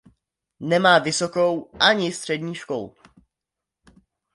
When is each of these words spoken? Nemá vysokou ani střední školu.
Nemá 0.59 0.99
vysokou 0.99 1.71
ani 1.79 2.13
střední 2.13 2.55
školu. 2.55 2.95